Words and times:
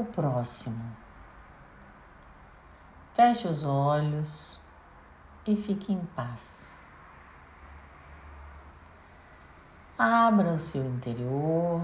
o 0.00 0.04
próximo. 0.04 0.94
Feche 3.14 3.48
os 3.48 3.64
olhos 3.64 4.60
e 5.46 5.56
fique 5.56 5.92
em 5.92 6.04
paz. 6.06 6.78
Abra 9.98 10.52
o 10.52 10.60
seu 10.60 10.84
interior 10.84 11.80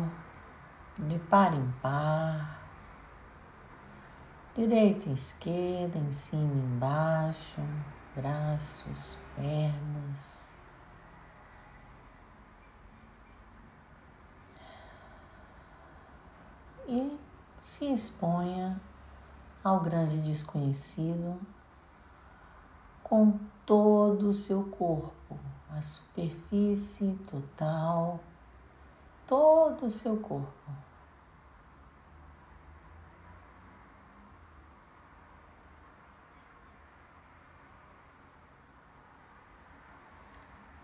de 0.98 1.18
par 1.18 1.54
em 1.54 1.72
par, 1.80 2.60
direita 4.54 5.08
e 5.08 5.14
esquerda, 5.14 5.98
em 5.98 6.12
cima 6.12 6.52
e 6.52 6.58
embaixo, 6.58 7.62
braços, 8.14 9.18
pernas. 9.34 10.52
E 16.86 17.18
se 17.62 17.84
exponha 17.84 18.78
ao 19.62 19.78
grande 19.80 20.20
desconhecido 20.20 21.40
com 23.04 23.38
todo 23.64 24.30
o 24.30 24.34
seu 24.34 24.64
corpo, 24.64 25.38
a 25.70 25.80
superfície 25.80 27.16
total, 27.30 28.18
todo 29.28 29.86
o 29.86 29.90
seu 29.90 30.16
corpo. 30.16 30.72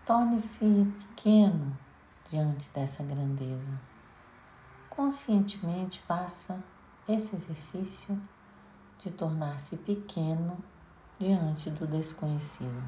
Torne-se 0.05 0.65
pequeno 1.15 1.77
diante 2.27 2.69
dessa 2.71 3.03
grandeza. 3.03 3.88
Conscientemente 4.99 6.01
faça 6.01 6.61
esse 7.07 7.33
exercício 7.33 8.21
de 8.97 9.09
tornar-se 9.09 9.77
pequeno 9.77 10.61
diante 11.17 11.69
do 11.69 11.87
desconhecido. 11.87 12.83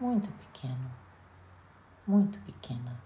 Muito 0.00 0.28
pequeno, 0.28 0.90
muito 2.04 2.36
pequena. 2.40 3.00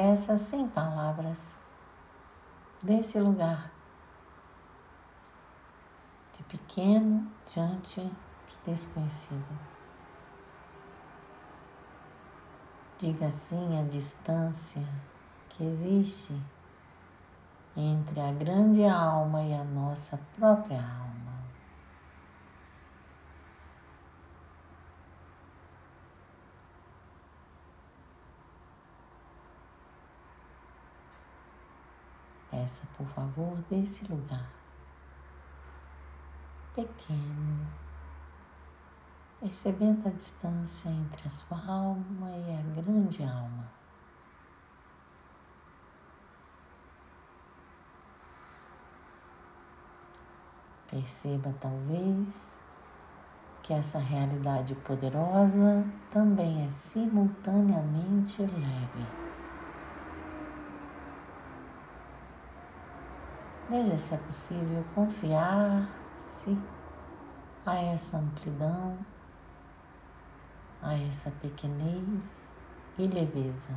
Peça 0.00 0.36
sem 0.36 0.68
palavras 0.68 1.58
desse 2.80 3.18
lugar 3.18 3.68
de 6.32 6.40
pequeno 6.44 7.26
diante 7.44 8.00
do 8.02 8.70
desconhecido. 8.70 9.58
Diga 12.96 13.28
sim 13.28 13.76
a 13.76 13.82
distância 13.88 14.88
que 15.48 15.64
existe 15.64 16.40
entre 17.76 18.20
a 18.20 18.30
grande 18.30 18.84
alma 18.84 19.42
e 19.42 19.52
a 19.52 19.64
nossa 19.64 20.16
própria 20.36 20.78
alma. 20.78 21.17
Peça, 32.68 32.86
por 32.98 33.06
favor, 33.06 33.56
desse 33.70 34.04
lugar 34.12 34.46
pequeno, 36.74 37.66
percebendo 39.40 40.06
a 40.06 40.10
distância 40.10 40.90
entre 40.90 41.26
a 41.26 41.30
sua 41.30 41.56
alma 41.66 42.30
e 42.30 42.58
a 42.58 42.82
grande 42.82 43.22
alma. 43.24 43.72
Perceba, 50.90 51.54
talvez, 51.58 52.60
que 53.62 53.72
essa 53.72 53.98
realidade 53.98 54.74
poderosa 54.74 55.86
também 56.10 56.66
é 56.66 56.68
simultaneamente 56.68 58.42
leve. 58.42 59.27
Veja 63.68 63.98
se 63.98 64.14
é 64.14 64.16
possível 64.16 64.82
confiar-se 64.94 66.56
a 67.66 67.76
essa 67.76 68.16
amplidão, 68.16 68.98
a 70.80 70.94
essa 70.94 71.30
pequenez 71.32 72.56
e 72.96 73.06
leveza. 73.06 73.74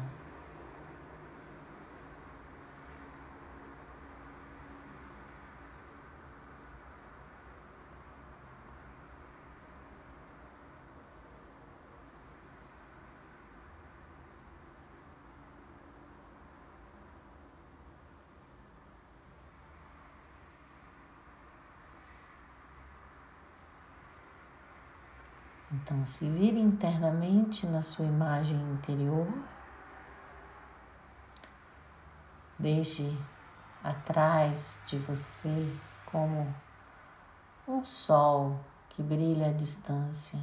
Então, 25.73 26.05
se 26.05 26.29
vire 26.29 26.59
internamente 26.59 27.65
na 27.65 27.81
sua 27.81 28.05
imagem 28.05 28.59
interior. 28.73 29.27
Deixe 32.59 33.17
atrás 33.81 34.83
de 34.85 34.97
você 34.97 35.73
como 36.05 36.53
um 37.65 37.83
sol 37.83 38.59
que 38.89 39.01
brilha 39.01 39.47
à 39.47 39.53
distância. 39.53 40.39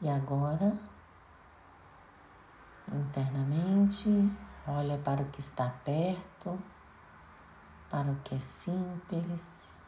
E 0.00 0.08
agora, 0.08 0.76
internamente, 2.88 4.08
olha 4.66 4.96
para 4.98 5.22
o 5.22 5.26
que 5.26 5.40
está 5.40 5.68
perto 5.84 6.58
para 7.90 8.10
o 8.10 8.16
que 8.24 8.34
é 8.34 8.38
simples, 8.38 9.84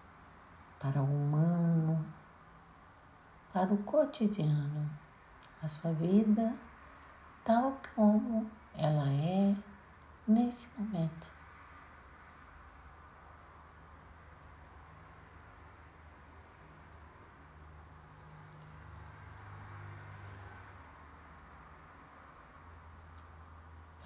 para 0.78 1.00
o 1.00 1.04
humano, 1.04 2.04
para 3.53 3.72
o 3.72 3.78
cotidiano, 3.78 4.88
a 5.62 5.69
sua 5.69 5.92
vida 5.92 6.54
tal 7.48 7.81
como 7.94 8.47
ela 8.75 9.09
é 9.09 9.56
nesse 10.26 10.69
momento. 10.78 11.38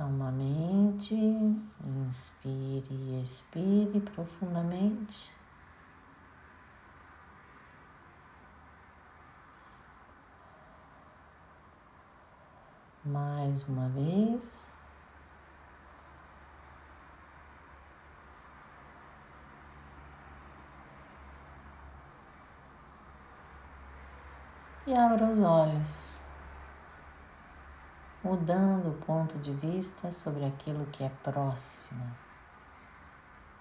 Calmamente, 0.02 1.14
inspire 1.14 2.88
e 2.90 3.22
expire 3.22 4.00
profundamente. 4.00 5.32
Mais 13.04 13.68
uma 13.68 13.88
vez. 13.90 14.72
E 24.84 24.94
abra 24.94 25.26
os 25.26 25.40
olhos 25.40 26.21
mudando 28.24 28.90
o 28.90 29.04
ponto 29.04 29.36
de 29.38 29.52
vista 29.52 30.12
sobre 30.12 30.44
aquilo 30.44 30.86
que 30.86 31.02
é 31.02 31.08
próximo, 31.22 32.04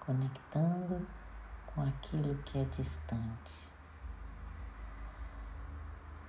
conectando 0.00 1.04
com 1.66 1.82
aquilo 1.82 2.34
que 2.44 2.58
é 2.58 2.64
distante. 2.64 3.72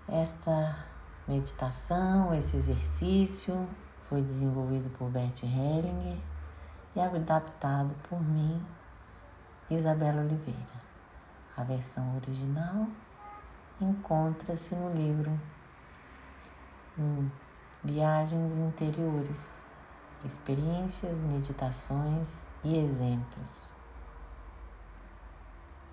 Esta 0.07 0.75
meditação, 1.27 2.33
esse 2.33 2.57
exercício 2.57 3.67
foi 4.09 4.21
desenvolvido 4.21 4.89
por 4.97 5.09
Bert 5.09 5.43
Hellinger 5.43 6.17
e 6.95 6.99
adaptado 6.99 7.95
por 8.09 8.21
mim, 8.21 8.63
Isabela 9.69 10.21
Oliveira. 10.21 10.83
A 11.55 11.63
versão 11.63 12.15
original 12.15 12.87
encontra-se 13.79 14.75
no 14.75 14.91
livro 14.91 15.39
Viagens 17.83 18.55
Interiores, 18.55 19.61
Experiências, 20.23 21.19
Meditações 21.19 22.45
e 22.63 22.77
Exemplos 22.77 23.73